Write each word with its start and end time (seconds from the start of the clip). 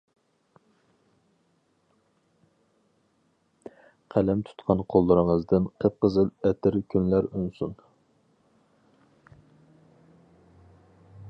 قەلەم 4.15 4.41
تۇتقان 4.47 4.81
قوللىرىڭىزدىن 4.95 5.69
قىپقىزىل 5.85 6.33
ئەتىر 6.51 6.81
گۈللەر 6.95 7.31
ئۈنسۇن! 7.31 7.79